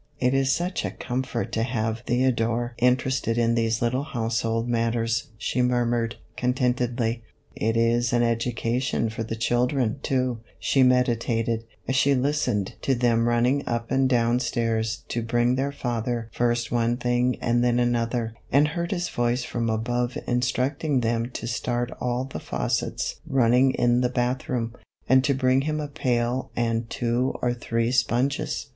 [0.19, 5.61] "It is such a comfort to have Theodore interested in these little household matters," she
[5.61, 7.21] murmured, contentedly.
[7.55, 13.27] "It is an education for the children, too," she meditated, as she listened to them
[13.27, 18.33] running up and down stairs to bring their father first one thing and then another,
[18.51, 23.69] and heard his voice from above in structing them to start all the faucets running
[23.75, 24.73] in the bathroom,
[25.07, 28.65] and to bring him a pail and two or three sponges.